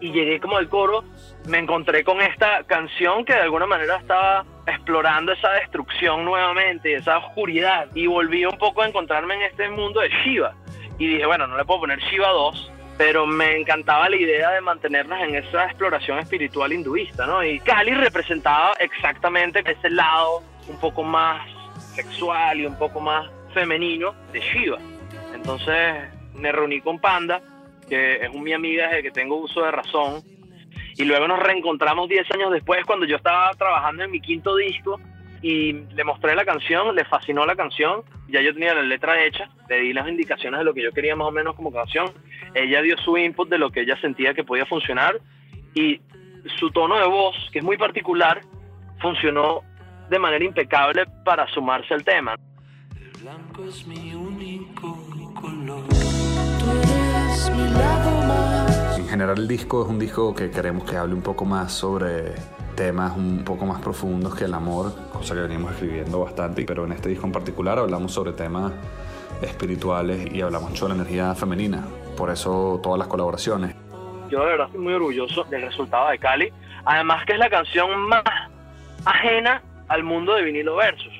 y 0.00 0.12
llegué 0.12 0.38
como 0.38 0.58
al 0.58 0.68
coro, 0.68 1.02
me 1.48 1.58
encontré 1.58 2.04
con 2.04 2.20
esta 2.20 2.62
canción 2.64 3.24
que 3.24 3.32
de 3.32 3.40
alguna 3.40 3.66
manera 3.66 3.96
estaba 3.96 4.44
explorando 4.66 5.32
esa 5.32 5.50
destrucción 5.52 6.26
nuevamente, 6.26 6.94
esa 6.94 7.18
oscuridad, 7.18 7.88
y 7.94 8.06
volví 8.06 8.44
un 8.44 8.58
poco 8.58 8.82
a 8.82 8.86
encontrarme 8.86 9.34
en 9.36 9.42
este 9.42 9.70
mundo 9.70 10.00
de 10.00 10.10
Shiva. 10.10 10.54
Y 10.98 11.06
dije, 11.06 11.24
bueno, 11.24 11.46
no 11.46 11.56
le 11.56 11.64
puedo 11.64 11.80
poner 11.80 11.98
Shiva 12.00 12.28
2, 12.28 12.71
pero 12.98 13.26
me 13.26 13.56
encantaba 13.56 14.08
la 14.08 14.16
idea 14.16 14.50
de 14.50 14.60
mantenernos 14.60 15.18
en 15.20 15.34
esa 15.34 15.64
exploración 15.64 16.18
espiritual 16.18 16.72
hinduista, 16.72 17.26
¿no? 17.26 17.42
Y 17.42 17.58
Kali 17.60 17.92
representaba 17.92 18.72
exactamente 18.78 19.62
ese 19.64 19.90
lado 19.90 20.42
un 20.68 20.78
poco 20.78 21.02
más 21.02 21.46
sexual 21.94 22.60
y 22.60 22.66
un 22.66 22.78
poco 22.78 23.00
más 23.00 23.30
femenino 23.54 24.14
de 24.32 24.40
Shiva. 24.40 24.78
Entonces 25.34 26.04
me 26.34 26.52
reuní 26.52 26.80
con 26.80 26.98
Panda, 26.98 27.40
que 27.88 28.16
es 28.16 28.28
un- 28.30 28.42
mi 28.42 28.52
amiga 28.52 28.88
desde 28.88 29.02
que 29.02 29.10
tengo 29.10 29.36
uso 29.36 29.62
de 29.62 29.70
razón, 29.70 30.22
y 30.96 31.04
luego 31.04 31.26
nos 31.26 31.38
reencontramos 31.38 32.08
10 32.08 32.30
años 32.32 32.52
después 32.52 32.84
cuando 32.84 33.06
yo 33.06 33.16
estaba 33.16 33.50
trabajando 33.54 34.04
en 34.04 34.10
mi 34.10 34.20
quinto 34.20 34.56
disco 34.56 35.00
y 35.40 35.72
le 35.72 36.04
mostré 36.04 36.34
la 36.34 36.44
canción, 36.44 36.94
le 36.94 37.04
fascinó 37.04 37.44
la 37.44 37.56
canción, 37.56 38.02
ya 38.28 38.40
yo 38.40 38.52
tenía 38.54 38.74
la 38.74 38.82
letra 38.82 39.24
hecha, 39.24 39.50
le 39.68 39.80
di 39.80 39.92
las 39.92 40.06
indicaciones 40.08 40.58
de 40.58 40.64
lo 40.64 40.72
que 40.72 40.82
yo 40.82 40.92
quería 40.92 41.16
más 41.16 41.28
o 41.28 41.32
menos 41.32 41.56
como 41.56 41.72
canción, 41.72 42.12
ella 42.54 42.82
dio 42.82 42.96
su 42.98 43.16
input 43.16 43.48
de 43.48 43.58
lo 43.58 43.70
que 43.70 43.82
ella 43.82 43.98
sentía 44.00 44.34
que 44.34 44.44
podía 44.44 44.66
funcionar 44.66 45.20
y 45.74 46.00
su 46.58 46.70
tono 46.70 46.98
de 46.98 47.06
voz, 47.06 47.36
que 47.52 47.60
es 47.60 47.64
muy 47.64 47.76
particular, 47.76 48.40
funcionó 49.00 49.62
de 50.10 50.18
manera 50.18 50.44
impecable 50.44 51.06
para 51.24 51.46
sumarse 51.48 51.94
al 51.94 52.04
tema. 52.04 52.34
El 52.94 53.22
blanco 53.22 53.64
es 53.64 53.86
mi 53.86 54.14
único 54.14 54.98
color. 55.40 55.84
Tú 55.88 56.70
eres 56.70 57.50
mi 57.50 57.70
lado 57.70 58.26
más. 58.26 58.98
En 58.98 59.08
general 59.08 59.38
el 59.38 59.48
disco 59.48 59.82
es 59.82 59.88
un 59.88 59.98
disco 59.98 60.34
que 60.34 60.50
queremos 60.50 60.88
que 60.88 60.96
hable 60.96 61.14
un 61.14 61.22
poco 61.22 61.44
más 61.44 61.72
sobre 61.72 62.34
temas 62.74 63.16
un 63.16 63.44
poco 63.44 63.66
más 63.66 63.80
profundos 63.80 64.34
que 64.34 64.44
el 64.44 64.54
amor, 64.54 64.92
cosa 65.12 65.34
que 65.34 65.42
venimos 65.42 65.72
escribiendo 65.72 66.20
bastante, 66.20 66.64
pero 66.64 66.84
en 66.84 66.92
este 66.92 67.10
disco 67.10 67.26
en 67.26 67.32
particular 67.32 67.78
hablamos 67.78 68.12
sobre 68.12 68.32
temas 68.32 68.72
espirituales 69.42 70.32
y 70.32 70.40
hablamos 70.40 70.70
mucho 70.70 70.86
de 70.86 70.94
la 70.94 71.02
energía 71.02 71.34
femenina, 71.34 71.84
por 72.16 72.30
eso 72.30 72.80
todas 72.82 72.98
las 72.98 73.08
colaboraciones. 73.08 73.74
yo 74.28 74.40
de 74.40 74.46
verdad 74.46 74.66
estoy 74.66 74.80
muy 74.80 74.94
orgulloso 74.94 75.44
del 75.44 75.62
resultado 75.62 76.08
de 76.08 76.18
Cali. 76.18 76.52
Además 76.84 77.24
que 77.26 77.32
es 77.34 77.38
la 77.38 77.50
canción 77.50 78.08
más 78.08 78.22
ajena 79.04 79.62
al 79.88 80.02
mundo 80.04 80.34
de 80.34 80.42
vinilo 80.42 80.76
versus. 80.76 81.12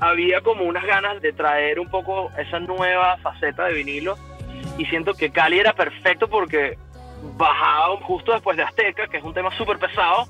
Había 0.00 0.40
como 0.40 0.64
unas 0.64 0.84
ganas 0.84 1.20
de 1.20 1.32
traer 1.32 1.78
un 1.78 1.88
poco 1.88 2.30
esa 2.38 2.60
nueva 2.60 3.16
faceta 3.18 3.64
de 3.64 3.74
vinilo 3.74 4.16
y 4.76 4.84
siento 4.86 5.14
que 5.14 5.30
Cali 5.30 5.58
era 5.58 5.72
perfecto 5.72 6.28
porque 6.28 6.78
bajaba 7.36 7.96
justo 8.02 8.32
después 8.32 8.56
de 8.56 8.62
Azteca, 8.62 9.06
que 9.08 9.18
es 9.18 9.24
un 9.24 9.34
tema 9.34 9.50
súper 9.56 9.78
pesado, 9.78 10.26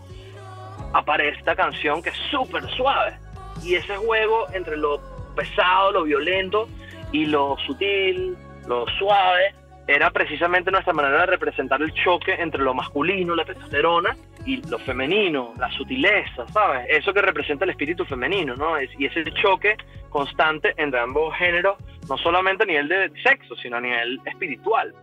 aparece 0.92 1.38
esta 1.38 1.55
canción 1.55 2.03
que 2.03 2.11
es 2.11 2.16
súper 2.31 2.68
suave. 2.71 3.18
Y 3.62 3.75
ese 3.75 3.97
juego 3.97 4.47
entre 4.53 4.77
lo 4.77 5.01
pesado, 5.35 5.92
lo 5.92 6.05
violento 6.05 6.68
y 7.12 7.27
lo 7.27 7.57
sutil, 7.66 8.37
lo 8.66 8.87
suave, 8.99 9.55
era 9.88 10.11
precisamente 10.11 10.70
nuestra 10.70 10.92
manera 10.92 11.20
de 11.20 11.27
representar 11.27 11.81
el 11.83 11.92
choque 11.94 12.35
entre 12.35 12.62
lo 12.62 12.74
masculino, 12.74 13.35
la 13.35 13.44
testosterona, 13.44 14.14
y 14.44 14.59
lo 14.68 14.79
femenino, 14.79 15.55
la 15.59 15.70
sutileza, 15.72 16.46
¿sabes? 16.48 16.87
Eso 16.90 17.12
que 17.12 17.22
representa 17.22 17.64
el 17.64 17.70
espíritu 17.70 18.05
femenino, 18.05 18.55
¿no? 18.55 18.77
Es- 18.77 18.90
y 19.01 19.07
ese 19.07 19.24
choque 19.33 19.77
constante 20.11 20.74
entre 20.77 21.01
ambos 21.01 21.35
géneros, 21.37 21.77
no 22.09 22.16
solamente 22.18 22.62
a 22.62 22.66
nivel 22.66 22.88
de 22.88 23.11
sexo, 23.22 23.57
sino 23.57 23.79
a 23.79 23.81
nivel 23.81 24.20
espiritual. 24.27 24.94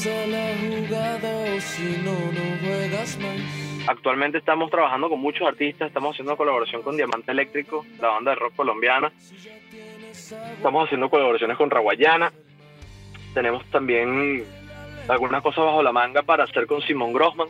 Piensa 0.00 0.26
la 0.28 0.54
jugada 0.60 1.56
o 1.56 1.60
si 1.60 1.96
no, 2.04 2.12
no 2.12 2.58
juegas 2.60 3.18
más. 3.18 3.88
Actualmente 3.88 4.38
estamos 4.38 4.70
trabajando 4.70 5.08
con 5.08 5.18
muchos 5.18 5.48
artistas, 5.48 5.88
estamos 5.88 6.12
haciendo 6.12 6.36
colaboración 6.36 6.82
con 6.82 6.96
Diamante 6.96 7.32
Eléctrico, 7.32 7.84
la 8.00 8.08
banda 8.08 8.30
de 8.30 8.36
rock 8.36 8.54
colombiana. 8.54 9.10
Estamos 10.12 10.84
haciendo 10.84 11.10
colaboraciones 11.10 11.56
con 11.56 11.68
Raguayana. 11.68 12.32
Tenemos 13.34 13.64
también 13.70 14.44
algunas 15.08 15.42
cosas 15.42 15.64
bajo 15.64 15.82
la 15.82 15.90
manga 15.90 16.22
para 16.22 16.44
hacer 16.44 16.68
con 16.68 16.80
Simón 16.82 17.12
Grossman, 17.12 17.48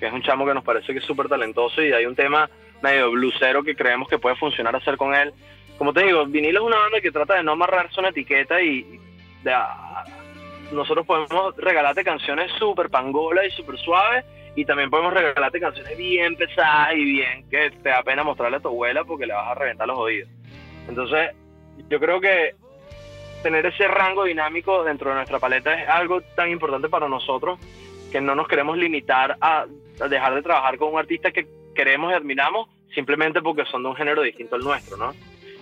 que 0.00 0.06
es 0.06 0.12
un 0.12 0.22
chamo 0.22 0.46
que 0.46 0.54
nos 0.54 0.64
parece 0.64 0.94
que 0.94 1.00
es 1.00 1.04
súper 1.04 1.28
talentoso 1.28 1.82
y 1.82 1.92
hay 1.92 2.06
un 2.06 2.14
tema 2.14 2.48
medio 2.82 3.10
blusero 3.10 3.62
que 3.62 3.76
creemos 3.76 4.08
que 4.08 4.18
puede 4.18 4.36
funcionar 4.36 4.74
hacer 4.74 4.96
con 4.96 5.14
él. 5.14 5.34
Como 5.76 5.92
te 5.92 6.04
digo, 6.04 6.24
Vinilo 6.24 6.60
es 6.60 6.66
una 6.66 6.78
banda 6.78 7.02
que 7.02 7.10
trata 7.10 7.34
de 7.34 7.42
no 7.42 7.52
amarrarse 7.52 8.00
una 8.00 8.08
etiqueta 8.08 8.62
y 8.62 9.00
de, 9.42 9.52
nosotros 10.72 11.06
podemos 11.06 11.56
regalarte 11.56 12.04
canciones 12.04 12.50
súper 12.58 12.90
pangolas 12.90 13.46
y 13.46 13.50
súper 13.50 13.78
suaves 13.78 14.24
y 14.56 14.64
también 14.64 14.90
podemos 14.90 15.12
regalarte 15.12 15.60
canciones 15.60 15.96
bien 15.96 16.36
pesadas 16.36 16.94
y 16.94 17.04
bien 17.04 17.48
que 17.50 17.70
te 17.70 17.88
da 17.88 18.02
pena 18.02 18.22
mostrarle 18.22 18.58
a 18.58 18.60
tu 18.60 18.68
abuela 18.68 19.04
porque 19.04 19.26
le 19.26 19.34
vas 19.34 19.48
a 19.48 19.54
reventar 19.54 19.86
los 19.86 19.98
oídos. 19.98 20.28
Entonces, 20.88 21.30
yo 21.88 21.98
creo 21.98 22.20
que 22.20 22.54
tener 23.42 23.66
ese 23.66 23.88
rango 23.88 24.24
dinámico 24.24 24.84
dentro 24.84 25.10
de 25.10 25.16
nuestra 25.16 25.38
paleta 25.38 25.74
es 25.74 25.88
algo 25.88 26.20
tan 26.34 26.50
importante 26.50 26.88
para 26.88 27.08
nosotros 27.08 27.58
que 28.10 28.20
no 28.20 28.34
nos 28.34 28.48
queremos 28.48 28.78
limitar 28.78 29.36
a, 29.40 29.66
dejar 30.08 30.34
de 30.34 30.42
trabajar 30.42 30.78
con 30.78 30.92
un 30.92 30.98
artista 30.98 31.32
que 31.32 31.46
queremos 31.74 32.12
y 32.12 32.14
admiramos 32.14 32.68
simplemente 32.94 33.42
porque 33.42 33.64
son 33.66 33.82
de 33.82 33.88
un 33.88 33.96
género 33.96 34.22
distinto 34.22 34.54
al 34.54 34.62
nuestro, 34.62 34.96
¿no? 34.96 35.12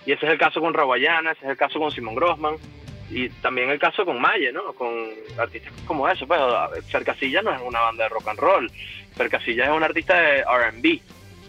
Y 0.05 0.11
ese 0.11 0.25
es 0.25 0.31
el 0.33 0.37
caso 0.37 0.61
con 0.61 0.73
Raguayana, 0.73 1.31
ese 1.31 1.45
es 1.45 1.51
el 1.51 1.57
caso 1.57 1.79
con 1.79 1.89
Simón 1.89 2.15
Grossman 2.15 2.55
y 3.09 3.29
también 3.29 3.69
el 3.69 3.79
caso 3.79 4.05
con 4.05 4.19
Maye, 4.19 4.51
¿no? 4.51 4.73
Con 4.73 5.09
artistas 5.37 5.71
como 5.85 6.07
eso, 6.07 6.25
pues 6.27 6.39
Fer 6.87 7.03
Casillas 7.03 7.43
no 7.43 7.53
es 7.53 7.61
una 7.61 7.81
banda 7.81 8.03
de 8.03 8.09
rock 8.09 8.27
and 8.29 8.39
roll, 8.39 8.71
Fer 9.15 9.29
Casillas 9.29 9.69
es 9.69 9.73
un 9.73 9.83
artista 9.83 10.19
de 10.19 10.39
R&B, 10.39 11.01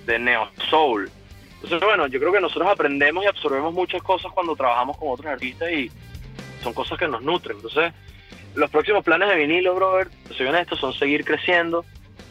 de 0.06 0.18
neo 0.18 0.50
soul. 0.68 1.10
Entonces, 1.54 1.80
bueno, 1.80 2.06
yo 2.08 2.20
creo 2.20 2.32
que 2.32 2.40
nosotros 2.40 2.68
aprendemos 2.68 3.24
y 3.24 3.26
absorbemos 3.26 3.72
muchas 3.72 4.02
cosas 4.02 4.30
cuando 4.32 4.54
trabajamos 4.54 4.98
con 4.98 5.12
otros 5.12 5.26
artistas 5.26 5.70
y 5.70 5.90
son 6.62 6.74
cosas 6.74 6.98
que 6.98 7.08
nos 7.08 7.22
nutren. 7.22 7.56
Entonces, 7.56 7.92
los 8.54 8.70
próximos 8.70 9.02
planes 9.02 9.28
de 9.30 9.36
vinilo, 9.36 9.74
brother, 9.74 10.08
soy 10.36 10.46
honesto, 10.46 10.76
son 10.76 10.92
seguir 10.92 11.24
creciendo, 11.24 11.84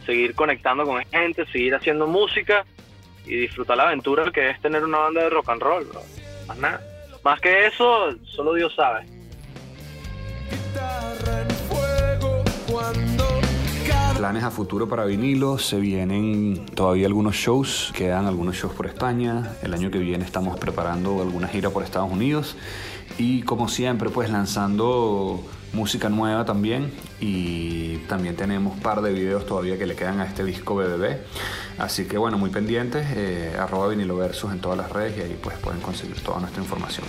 seguir 0.06 0.36
conectando 0.36 0.86
con 0.86 1.04
gente, 1.06 1.46
seguir 1.48 1.74
haciendo 1.74 2.06
música 2.06 2.66
y 3.26 3.36
disfrutar 3.36 3.78
la 3.78 3.88
aventura 3.88 4.32
que 4.32 4.52
es 4.52 4.62
tener 4.62 4.84
una 4.84 5.00
banda 5.00 5.24
de 5.24 5.30
rock 5.32 5.50
and 5.50 5.62
roll, 5.62 5.86
bro. 5.86 6.02
Más 6.48 6.58
nada. 6.58 6.82
Más 7.24 7.40
que 7.40 7.66
eso, 7.66 8.16
solo 8.26 8.54
Dios 8.54 8.76
sabe. 8.76 9.06
Planes 14.18 14.44
a 14.44 14.52
futuro 14.52 14.88
para 14.88 15.06
vinilo, 15.06 15.58
se 15.58 15.80
vienen 15.80 16.66
todavía 16.74 17.08
algunos 17.08 17.36
shows, 17.36 17.92
quedan 17.94 18.26
algunos 18.26 18.56
shows 18.56 18.74
por 18.74 18.86
España, 18.86 19.52
el 19.62 19.74
año 19.74 19.92
que 19.92 20.00
viene 20.00 20.24
estamos 20.24 20.58
preparando 20.58 21.22
alguna 21.22 21.48
gira 21.48 21.70
por 21.72 21.84
Estados 21.84 22.12
Unidos 22.12 22.56
y 23.18 23.42
como 23.42 23.68
siempre 23.68 24.10
pues 24.10 24.30
lanzando 24.30 25.44
música 25.74 26.08
nueva 26.08 26.46
también 26.46 26.92
y 27.20 27.98
también 28.08 28.36
tenemos 28.36 28.76
un 28.76 28.80
par 28.80 29.02
de 29.02 29.12
videos 29.12 29.46
todavía 29.46 29.78
que 29.78 29.86
le 29.86 29.96
quedan 29.96 30.22
a 30.22 30.26
este 30.26 30.46
disco 30.46 30.76
BBB. 30.76 31.18
Así 31.80 32.06
que 32.06 32.18
bueno, 32.18 32.38
muy 32.38 32.50
pendientes, 32.50 33.06
eh, 33.16 33.58
arroba 33.60 33.88
vinilo 33.90 34.16
versus 34.16 34.52
en 34.52 34.60
todas 34.60 34.78
las 34.78 34.92
redes 34.92 35.18
y 35.18 35.22
ahí 35.22 35.40
pues 35.42 35.58
pueden 35.58 35.82
conseguir 35.82 36.22
toda 36.22 36.40
nuestra 36.40 36.62
información. 36.62 37.06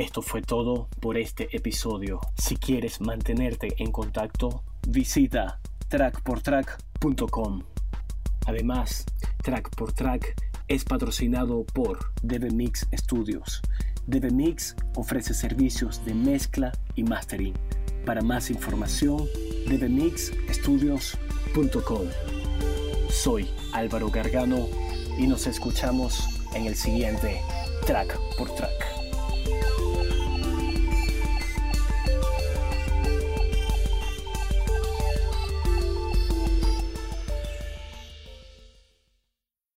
Esto 0.00 0.22
fue 0.22 0.40
todo 0.40 0.88
por 0.98 1.18
este 1.18 1.54
episodio. 1.54 2.20
Si 2.38 2.56
quieres 2.56 3.02
mantenerte 3.02 3.74
en 3.76 3.92
contacto, 3.92 4.64
visita 4.88 5.60
trackportrack.com. 5.88 7.62
Además, 8.46 9.04
Track 9.42 9.76
por 9.76 9.92
Track 9.92 10.42
es 10.68 10.86
patrocinado 10.86 11.64
por 11.64 11.98
DB 12.22 12.50
Mix 12.50 12.88
Studios. 12.94 13.60
DB 14.06 14.32
Mix 14.32 14.74
ofrece 14.96 15.34
servicios 15.34 16.02
de 16.06 16.14
mezcla 16.14 16.72
y 16.94 17.04
mastering. 17.04 17.52
Para 18.06 18.22
más 18.22 18.50
información, 18.50 19.26
dbmixstudios.com. 19.68 22.06
Soy 23.10 23.50
Álvaro 23.74 24.10
Gargano 24.10 24.66
y 25.18 25.26
nos 25.26 25.46
escuchamos 25.46 26.40
en 26.54 26.64
el 26.64 26.74
siguiente 26.74 27.42
Track 27.84 28.18
por 28.38 28.54
Track. 28.54 28.99